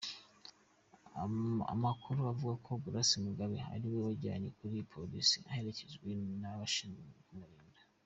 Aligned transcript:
Amakuru 1.73 2.19
avuga 2.31 2.55
ko 2.65 2.71
Grace 2.83 3.15
Mugabe 3.25 3.57
ariwe 3.73 3.99
wijyanye 4.07 4.49
kuri 4.57 4.75
polisi 4.93 5.37
aherekejwe 5.51 6.07
n’ 6.41 6.43
abashinzwe 6.53 7.09
kumurinda. 7.27 7.81